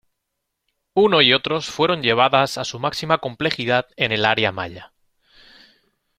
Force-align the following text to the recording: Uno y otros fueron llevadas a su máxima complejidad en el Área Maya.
Uno 0.95 1.21
y 1.21 1.31
otros 1.31 1.67
fueron 1.69 2.01
llevadas 2.01 2.57
a 2.57 2.63
su 2.63 2.79
máxima 2.79 3.19
complejidad 3.19 3.85
en 3.97 4.11
el 4.11 4.25
Área 4.25 4.51
Maya. 4.51 4.93